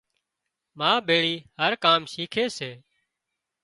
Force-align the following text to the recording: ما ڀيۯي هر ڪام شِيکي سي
ما 0.79 0.91
ڀيۯي 1.07 1.35
هر 1.59 1.71
ڪام 1.83 2.01
شِيکي 2.11 2.45
سي 2.57 2.71